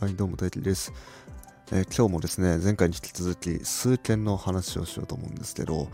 [0.00, 0.92] はい、どうも大輝です、
[1.72, 5.88] えー今日もですね、前回に引き続き数件の話をしようと思うんですけど、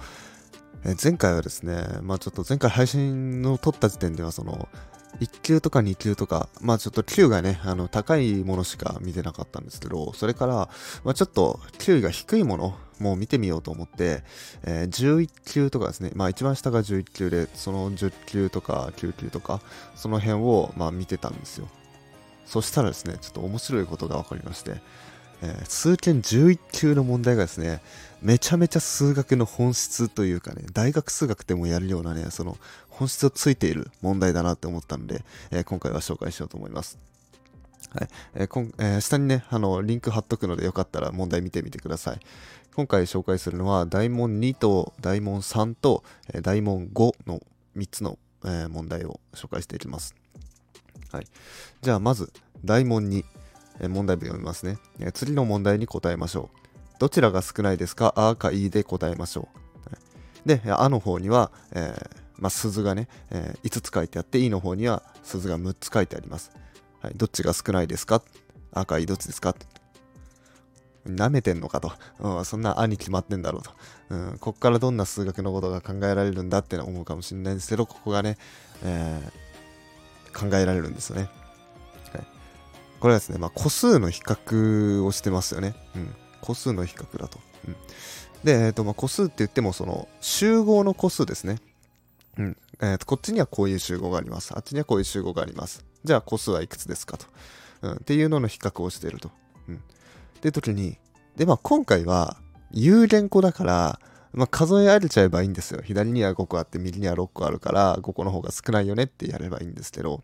[0.85, 4.69] えー前回はですね、まあちょっと前回配信の撮った時点ではその、
[5.21, 10.68] 1級とか2級とか、まあちょっと級がね、あの高いものしか見てなかったんですけど、それから、
[11.03, 14.23] まあちょっと級が低いものも見てみようと思って、
[14.64, 19.62] えー11級とかですね、まあ一番下が11級で、その10級とか9級とか、
[19.95, 21.68] その辺をまあ見てたんですよ。
[22.46, 24.80] そしたらですね、ちょっと面白いことが分かりまして、
[25.42, 27.80] えー数件11級の問題がですね、
[28.22, 32.56] めちゃめちゃ数学の本質というかね、大学数学でもやるようなね、その
[32.88, 36.98] 本質をついている問題だなって思ったので、えー今回は紹介しようと思います。
[37.90, 38.08] はい。
[38.34, 42.20] えーこんえー下にね、あの、リンク貼っとくのでよかったら問題見てみてください。
[42.74, 47.40] 今回紹介するのは、大問2と大問3と、えー大問5の
[47.76, 50.14] 3つの、え問題を紹介していきます。
[51.14, 51.27] はい。
[51.80, 52.32] じゃあまず、
[52.65, 53.24] 大問2、
[53.80, 56.59] え問題文読みますね、え次の問題に答えましょう。
[56.98, 58.12] どちらが少ないですか？
[58.16, 59.48] あかいで答えましょ
[59.87, 59.90] う。
[59.90, 60.01] はい
[60.45, 66.51] で、あの方には、えーまあ、鈴がね、えー5つ書いてあって、いの方には鈴が6つ書いてあります。
[67.01, 68.23] はい、どっちが少ないですか？
[68.73, 69.55] あかいどっちですか？
[71.07, 73.70] 舐めてんのかと、うん、そんな「あ」に決まってんだろうと、
[74.09, 78.39] うん、こっからどんな数学のことが考えられるんだって思うかもしれないんですけどここがね、
[78.83, 79.44] えー
[80.35, 81.31] 考えられるんですよね、
[82.13, 82.25] はい、
[83.01, 87.77] これはですね、まあ、個数の比較をしてますよね、うん、個数の比較だと、うん、
[88.45, 91.59] で、えーとまあ、個数って言ってもその集合の個数ですね。
[92.37, 92.57] うん。
[92.83, 94.53] えーとこっちにはこういう集合があります。
[94.55, 95.85] あっちにはこういう集合があります。
[96.05, 97.27] じゃあ個数はいくつですかと、
[97.83, 99.31] うん、っていうのの比較をしていると、
[99.69, 99.79] うん、っ
[100.41, 100.98] て時に
[101.37, 102.37] でまあ今回は
[102.71, 104.01] 有限個だから
[104.35, 105.81] まあ、数えられちゃえばいいんですよ。
[105.83, 110.23] 左には5個あって、右には6個あるから、5個の方が少ないよねってやればいいんですけど、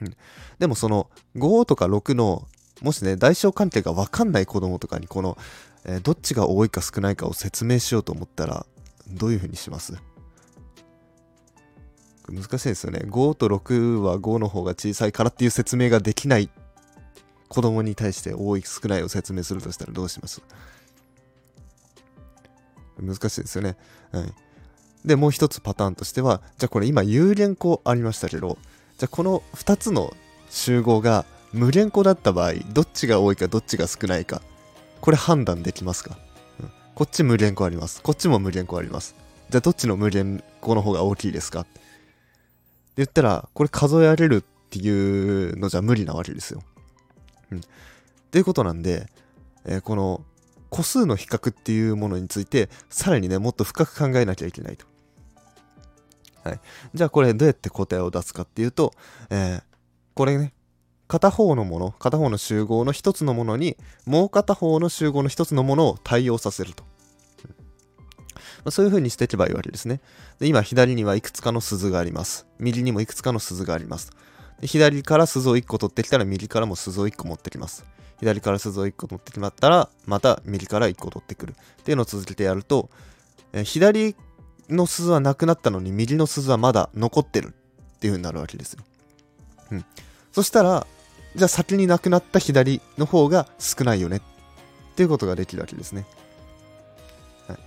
[0.00, 0.16] うん、
[0.58, 2.46] でもその5とか6の、
[2.80, 5.36] もしね、大小関係が分かんない子供とかに、この、
[5.84, 8.66] えーどっちが多いか少ないかを説明しようと思ったら、
[9.08, 9.92] どういう風にします？
[12.26, 13.00] 難しいですよね。
[13.04, 16.48] 5と6は5の方が小さいからっていう説明ができない
[17.48, 20.40] 子供に対して多い少ないを説明するとしたらどうします？
[23.00, 23.76] 難しいですよね。
[24.12, 24.32] はい。
[25.04, 28.58] で、もう一つパターンとしては、じゃあこれ今有限個ありましたけど、
[28.98, 30.14] じゃあこの2つの
[30.48, 34.40] 集合が無限個だった場合、どっちが多いかどっちが少ないか、
[35.00, 36.16] これ判断できますか、
[36.60, 38.02] うん、こっち無限個あります。
[38.02, 39.14] こっちも無限個あります。
[39.50, 41.60] じゃあどっちの無限個の方が大きいですか？
[41.60, 41.80] って
[42.96, 44.88] 言ったら、これ数えられるってい
[45.50, 46.62] うのじゃ無理なわけですよ。
[47.50, 47.58] うん。
[47.58, 47.62] っ
[48.30, 49.08] ていうことなんで、
[49.66, 50.24] えーこの
[50.74, 54.86] 個数の比較っていうものについてさらにねもっと深く考えなきゃいけないと。
[56.42, 56.60] はい、
[56.92, 58.92] じゃあこれどうやって答えを出すかっていうと、
[59.30, 59.62] えー
[60.14, 60.52] これね
[61.08, 63.76] 片方のもの片方の集合の一つのものに
[64.06, 66.84] もう片方の集合の一つのものを対応させると。
[68.64, 70.00] ま、そういう風にしていけばいいわけですね。
[70.38, 72.46] で今左にはいくつかの鈴があります。
[72.58, 74.12] 右にもいくつかの鈴があります。
[74.62, 77.84] 左から鈴を1個取ってきたら右からも鈴を1個持ってきます。
[78.24, 82.88] 左から鈴を1個取ってきまったらまた右から1個取ってくるっていうのを続けてやると、
[83.52, 84.16] えー左
[84.70, 88.82] の鈴はなくなったのに右の鈴はまだ残ってるっていう風になるわけですよ。
[89.72, 89.84] うん。
[90.32, 90.86] そしたら
[91.36, 94.20] じゃあ先になくなった左の方が少ないよねっ
[94.96, 96.06] ていうことができるわけですね。
[97.46, 97.58] はい、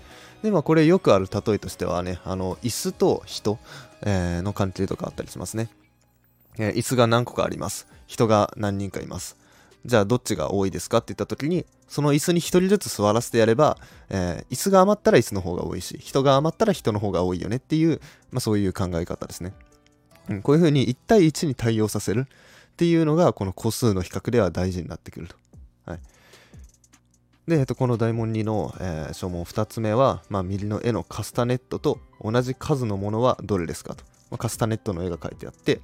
[0.41, 3.59] でまあこれよくある例えとしてはねあの椅子と人、
[4.01, 5.69] えーの関係とかあったりしますね。
[6.57, 7.85] えー椅子が何個かあります。
[8.07, 9.37] 人が何人かいます。
[9.85, 13.77] じゃあどっちが多いですかって言った時にその椅子に1人ずつ座らせてやれば、
[14.09, 18.01] えー椅子が余ったら椅子の方が多いし人が余ったら人の方が多いよねっていう、
[18.31, 19.53] まあ、そういう考え方ですね、
[20.29, 25.35] うん、こういうふうに1対1に対応させるっていうのがこの個数の比較では大事になってくると、
[25.85, 25.99] はい、
[27.47, 35.81] で、えっと、この大問2の、えー、小問2つ目は、まあ、右の絵のカスタネットと同じ数のものはどれですかと、まあ、カスタネットの絵が描いてあって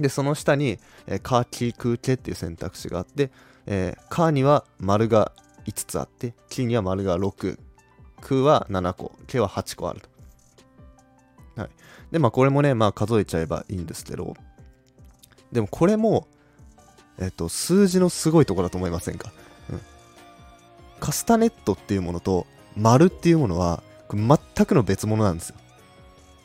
[0.00, 3.30] で、その下に、えー、カーキークーケっていう選択肢があって、
[3.66, 5.32] えーカーには丸が
[5.66, 7.58] 5つあって、キーには丸が6、
[8.20, 10.00] クーは7個、ケは8個ある
[11.54, 11.60] と。
[11.60, 11.70] はい。
[12.10, 14.34] で、まあこれもね、まあ数えちゃえばいいんですけど、
[15.50, 16.26] でもこれも、
[17.18, 19.32] えっ、と、数字のすごいとこだと思いませんか、
[19.70, 19.80] うん、
[20.98, 22.46] カスタネットっていうものと
[22.76, 25.56] 丸っていうものは、全くの別物なんですよ。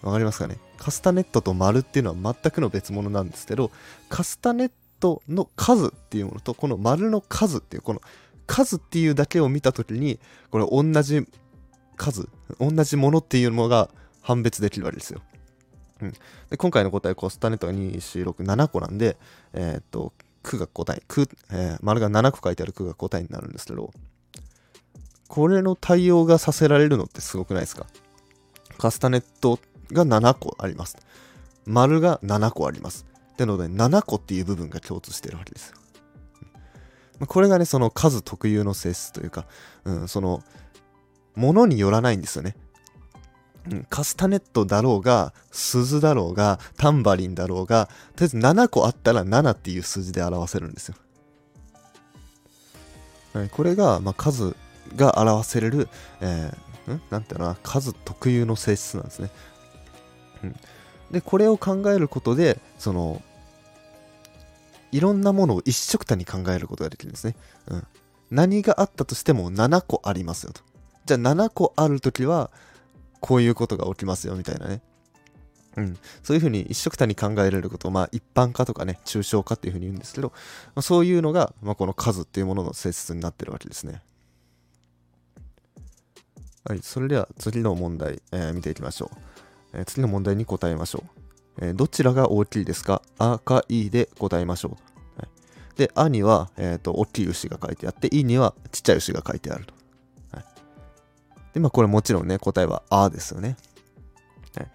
[0.07, 0.57] わかりますかね？
[0.77, 3.71] カスタネットと丸っていうのは全くの別物なんですけど、
[4.09, 8.01] カスタネットの数っていうものと、この丸の数っていう、この
[8.45, 10.19] 数っていうだけを見たときに、
[10.51, 11.27] これ同じ
[11.95, 13.89] 数、同じものっていうのが
[14.21, 15.21] 判別できるわけですよ。
[16.01, 16.13] うん、
[16.49, 19.17] で今回の答え、コスタネットが2、4、6、7個なんで、
[19.53, 20.13] えーっと、
[20.43, 23.91] 区が答え、区、えー、丸が7個書いてある区が答えになるんですけど、
[25.27, 27.85] これの対応がさせられるのってすごくないですか？
[28.77, 29.59] カスタネット
[29.91, 30.97] が7個あります。
[31.65, 33.05] 丸が7個あります。
[33.33, 35.77] ってので、7個っていう部分が共通してるわけですよ。
[37.27, 39.45] これがね、その数特有の性質というか、
[39.85, 40.43] うん、その、
[41.35, 42.55] ものによらないんですよね。
[43.69, 50.95] うん、カスタネットだろうが、鈴だろうが、タンバリンだろうが、とりあえず7個あったら7っていう数字で表せるんですよ。
[53.33, 54.55] はい、これが、まあ、数
[54.95, 55.89] が表せれる、
[56.21, 57.01] えー、ん？
[57.09, 59.29] なんていうのな、数特有の性質なんですね。
[60.43, 60.55] うん、
[61.11, 63.21] で、これを考えることで、その、
[64.91, 67.35] いろんなものを一緒くたに考えることができるんですね。
[67.67, 67.87] うん。
[68.31, 70.61] 何があったとしても7個ありますよと。
[71.05, 72.51] じゃあ7個あるときは、
[73.19, 74.81] こういうことが起きますよみたいなね。
[75.77, 80.29] うん、そういうふうに一緒くたに考えられることを、まあ、一般化とかね、抽象化っていうふうに言うんですけど、
[80.73, 84.01] まあ、そういうのが、まあ、この数っていうものの性質になってるわけですね。
[86.65, 89.17] はい、それでは次の問題、えー、見ていきましょう、
[89.73, 91.03] え、次の問題に答えましょ
[91.59, 91.65] う。
[91.67, 93.01] え、どちらが大きいですか？
[93.17, 95.19] あかいで答えましょう。
[95.19, 95.29] はい、
[95.77, 99.73] で、あには、えーと、大きい牛が書いてあって、いにはちっちゃい牛が書いてあると。
[100.31, 100.45] はい、
[101.53, 103.57] で、まあこれもちろんね、答えはあですよね。
[104.55, 104.67] はい、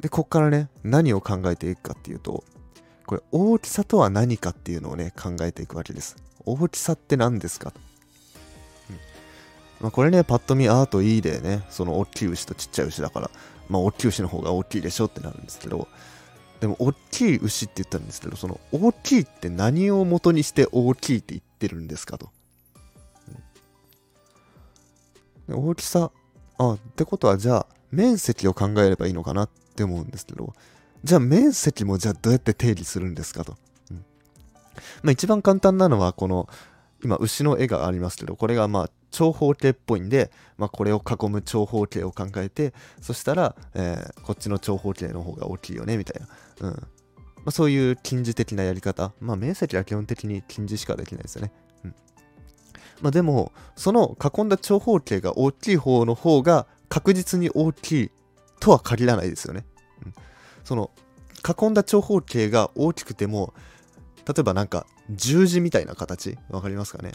[0.00, 2.44] で、こっからね、何を考えていくかっていうと、
[3.06, 6.16] これ大きさとは何かっていうのをね、考えていくわけです。
[6.44, 7.70] 大きさって何ですか？
[7.70, 7.80] と。
[9.80, 13.30] まあ、これね、パッと見、アーと E でね、その大きい牛とちっちゃい牛だから、
[13.68, 15.88] まあ、大きい牛の方が大きいでしょってなるんですけど、
[16.60, 22.30] でも、大きい牛って言ったんですけど、その、大きいって何を元にして大きいって言ってるんですかと。
[25.48, 26.10] うん、大きさ、
[26.58, 30.54] あ、ってことは、じゃあ、面積を考えればいいのかなって思うんですけど、
[31.04, 33.56] じゃあ、面積もじゃあどうやって定義するんですかと。
[33.90, 34.04] うん、
[35.02, 36.48] まあ、一番簡単なのは、この、
[37.04, 46.20] 今、牛の絵がありますけど、これがまあ、長方形っぽいんで、まあ、これを囲む長方形を考えてそしたら、えー、こっちの長方形の方が大きいよねみたい
[46.60, 46.74] な、うん。
[46.74, 46.80] ま
[47.46, 49.12] あ、そういう近似的なやり方。
[49.20, 51.52] まあ面積は基本的に近似しかできないですよね、
[51.84, 51.94] うん。
[53.00, 58.10] まあ、でもその囲んだ長方形が大きい方の方が確実に大きい
[58.60, 59.64] とは限らないですよね、
[60.04, 60.14] うん、
[60.64, 60.90] その
[61.46, 63.54] 囲んだ長方形が大きくても
[64.26, 66.36] 例えばなんか十字みたいな形？
[66.50, 67.12] わかりますかね？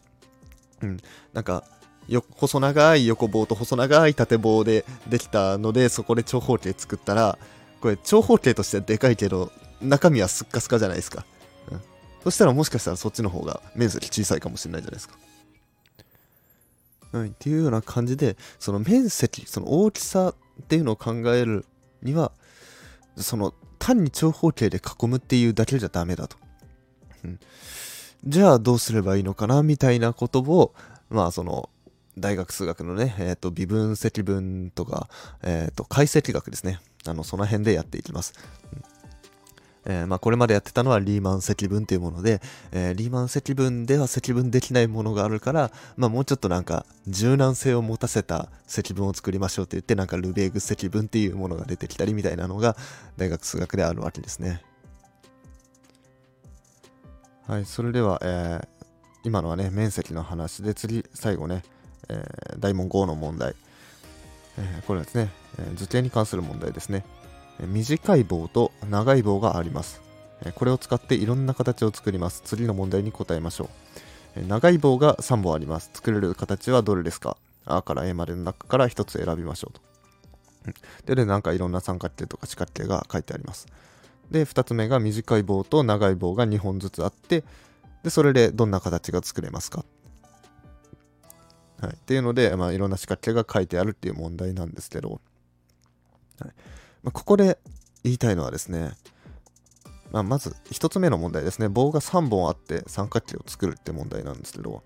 [0.81, 0.97] うん、
[1.33, 1.63] なんか
[2.07, 7.37] よ細長い横棒と細長い縦棒でできたのでそこで長方形作ったら
[7.81, 11.25] これ長方形としてはでかいけど中身はスッカスカじゃないですか、
[11.71, 11.81] うん、
[12.23, 15.15] そしたらもしかしたらそっちの方が面積小さいかもしれないじゃないですか。
[17.13, 21.65] うん、っていうような感じでその面積その大きさっていうのを考える
[22.01, 22.31] には
[23.17, 26.37] その単に長方形で囲むっていうだけじゃダメだと、
[28.25, 30.73] じゃあどうすればいいのかなみたいなことを
[31.09, 31.69] まあその
[32.17, 35.07] 大学数学のね、えっ、ー、と、微分積分とか、
[35.43, 36.81] えっ、ー、と、解析学ですね。
[37.05, 38.33] あの、その辺でやっていきます。
[38.73, 38.91] うん
[39.85, 42.41] えー、まあ、これまでやってたのはリーマン積分というもので、
[42.71, 52.75] えー、リーマン積分では積分できないものがあるから、まあ、もうちょっとなんか柔軟性を持たせた積分を作りましょうって言ってなんかルベーグ積分っていうものが出てきたりみたいなのが
[53.17, 54.61] 大学数学であるわけですね。
[57.51, 58.67] はい、それでは、えー、
[59.25, 61.63] 今のはね面積の話で次最後ね
[62.07, 63.55] えー、大問5の問題、
[64.57, 65.29] えー、これはですね、
[65.59, 67.03] えー、図形に関する問題ですね、
[67.61, 70.01] え短い棒と長い棒があります、
[70.45, 72.41] えこれを使っていろんな形を作ります。
[72.43, 75.91] 次の問題に答えましょう、え長い棒が3本あります。
[75.93, 79.81] 作れる形はどれですか？A から A までの中から1つ選びましょうと。
[81.05, 83.67] で、で、なんかいろんな三角形とか四角形が書いてあります。
[84.31, 87.43] で、2つ目が短い棒と長い棒が2本ずつあって、
[88.03, 89.85] で、それでどんな形が作れますか？
[91.81, 95.21] はい、っていうので、まあ、いろんな仕掛けが書いてあるっていう問題なんですけど、
[96.39, 96.53] はい。
[97.03, 97.59] まあ、ここで
[98.03, 98.91] 言いたいのはですね、
[100.11, 101.69] まあ、まず1つ目の問題ですね。
[101.69, 104.83] 棒が3本あって三角形を作るって問題なんですけど、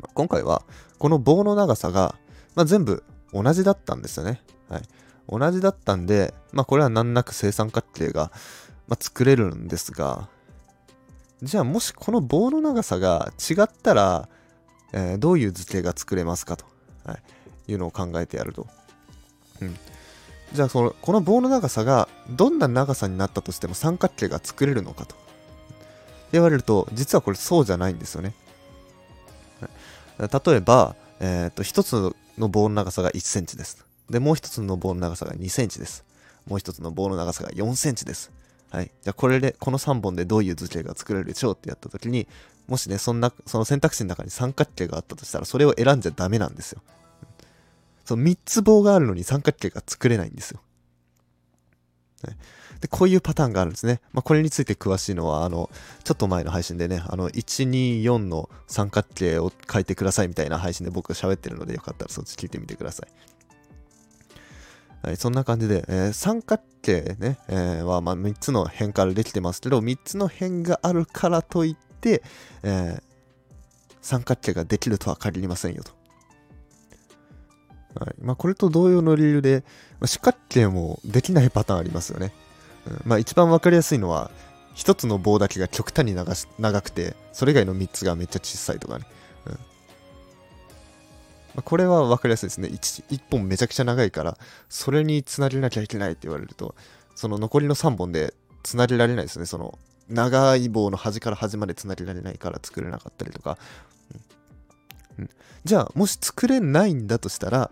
[0.00, 0.62] まあ、今回は
[0.98, 2.16] この棒の長さが、
[2.54, 4.82] まあ、全部同じだったんですよね、はい、
[5.28, 8.30] 同じだったんで、まあ、これは難なく正三角形が、
[8.88, 10.28] まあ、作れるんですが
[11.42, 14.28] じゃあもしこの棒の長さが違ったら
[14.94, 16.64] えー、どういう図形が作れますかと、
[17.04, 17.18] は
[17.68, 18.68] い、いうのを考えてやると。
[19.60, 19.76] うん、
[20.52, 25.16] じゃあその、この棒の長さがどんな長さになったとしても三角形が作れるのかと。
[26.30, 28.34] 言われると、実はこれそうじゃないんですよね。
[30.18, 33.84] 例えば、えー、と1つの棒の長さが1センチです。
[34.14, 36.04] で、もう1つの棒の長さが2センチです。
[36.46, 38.30] もう1つの棒の長さが4センチです。
[38.70, 38.86] はい。
[38.86, 42.28] じゃあこれで、この3本でどういう図形が作れるでしょうってやった時に、
[42.68, 46.80] もしね、そんな、その選択肢の中に三角形があったとしたら、それを選んじゃダメなんですよ。
[48.04, 50.60] その3つ棒があるのに三角形が作れないんですよ。
[52.22, 52.36] はい、
[52.80, 54.00] で、こういうパターンがあるんですね。
[54.12, 55.70] まあ、これについて詳しいのは、あの、
[56.04, 63.33] ちょっと前の配信でね、あの、124の三角形を書いてくださいみたいな配信で僕が喋ってるので、よかったらそっち聞いてみてください。
[65.04, 72.22] はい、そんな感じで、えー、三角形ね、えー、はま3つの辺からできてますけど、3つの辺があるからといって、
[72.62, 73.02] えー、
[74.00, 75.92] 三角形ができるとは限りませんよと。
[78.00, 79.62] はいまあ、これと同様の理由で、
[80.00, 82.32] まあ、四角形もできないパターンありますよね。
[82.86, 84.30] うん、まあ、一番わかりやすいのは、
[84.74, 89.04] 1つの棒だけが極端に長長くて、それ以外の3つがめっちゃ小さいとかね。
[91.54, 93.04] ま、これは分かりやすいですね1。
[93.10, 96.74] 1本めちゃくちゃ長いから、それにつなげなきゃいけないって言われると、
[97.14, 99.46] その残りの3本でつなげられないですね。
[99.46, 103.58] その長い棒の端から端までつなげられないから作れなかったりとか。
[105.18, 105.30] うん、
[105.64, 107.70] じゃあ、もし作れないんだとしたら、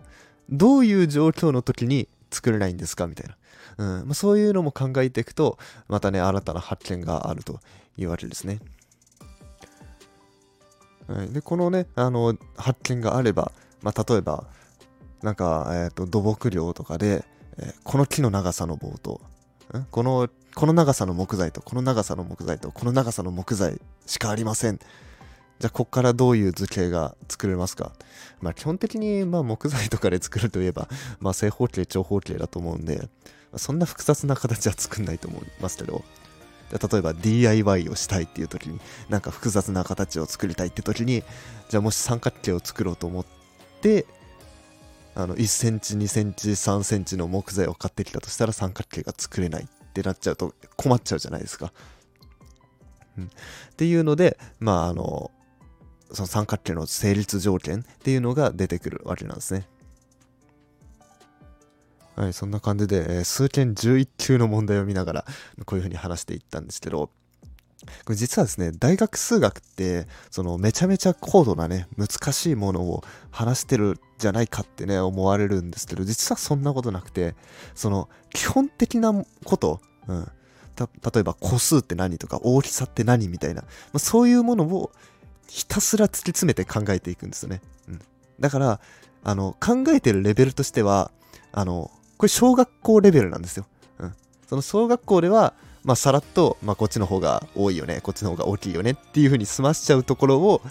[0.49, 3.37] どういう状況の時に作れないんですかみたいな。
[3.75, 7.59] うんまあ、そういうのも考えていくと、またね、新たな発見があると
[7.97, 8.59] いうわけですね。
[11.07, 13.51] はい、で、このね、あの、発見があれば、
[13.83, 14.45] まあ、例えば、
[15.21, 17.23] なんか、えっ、ー、と、土木量とかで、
[17.57, 19.21] えー、この木の長さの棒と、
[19.77, 19.83] ん？
[19.91, 24.79] この、この長さの木材と、この長さの木材と、この長さの木材しかありません。
[25.59, 27.91] じゃあ、ここからどういう図形が作れますか？
[28.41, 33.07] まあ、基本的に、まあ、木材とかで作るといえば、まあ、正方形、長方形だと思うんで、
[33.55, 36.03] そんな複雑な形は作んないと思いますけど、
[36.71, 41.23] 例えば DIY をしたいっていう時に、なんか複雑な形を作りたいって時に、
[41.69, 43.25] じゃあもし三角形を作ろうと思っ
[43.83, 44.05] て、
[45.13, 51.71] あの1センチ、2センチ、3センチの木材を買ってきたとしたら三角形が作れないってなっちゃうと困っちゃうじゃないですか。
[53.17, 53.27] うん、っ
[53.75, 55.29] ていうので、まああの、
[56.11, 59.67] その三角形の成立条件っていうのが出てくるわけなんですね。
[62.15, 65.25] はい、そんな感じで、えー、数件11級の問題を見ながら、
[65.65, 67.09] こういうふうに話していったんですけど、
[68.05, 77.35] これ実はですね、大学数学って、そのめちゃめちゃ高度なね、難しいものを話してるじゃないかってね、思われるんですけど、実はそんなことなくて、
[77.75, 79.13] その基本的な
[79.43, 80.31] こと、うん、
[80.77, 84.91] 例えば個数って何とか大きさって何みたいな、まあ、そういうものを
[85.47, 87.61] ひたすら突き詰めて考えていくんですよね。
[87.87, 88.01] うん、
[88.39, 88.79] だから、
[89.23, 91.11] あの、考えてるレベルとしては、
[91.51, 93.65] あの、これ小学校レベルなんですよ。
[93.99, 94.15] うん。
[94.47, 100.61] その小学校では、まあ、さらっと、まあ、こっちの方が多いよね、こっちの方が大きいよねっていう風に済ましちゃうところを、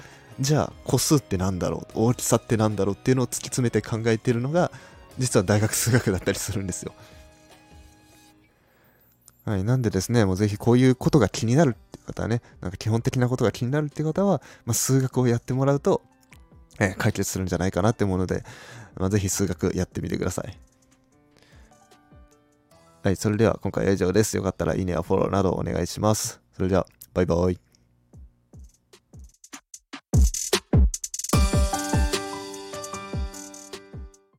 [0.40, 4.72] じゃあ、個数ってなんだろう、大きさってなんだろうっていうのを突き詰めて考えてるのが、
[5.18, 6.94] 実は大学数学だったりするんですよ。
[9.44, 9.64] はい。
[9.64, 16.00] なんでですね、もうぜひこういうことが気になるっていう方はね、なんか基本的なことが気になるっていう方は、まあ、数学をやってもらうと、
[16.78, 18.44] えー、解決するんじゃないかなって思うので、
[18.96, 20.58] まあ、ぜひ数学やってみてください。
[23.02, 24.36] はい、それでは今回は以上です。
[24.36, 26.40] よかったらいいねやフォローなどお願いします。
[26.52, 27.71] それでは、バイバイ。